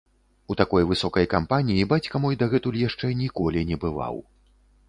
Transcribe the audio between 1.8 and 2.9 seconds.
бацька мой дагэтуль